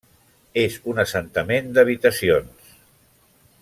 [0.61, 2.77] És un assentament d'habitacions.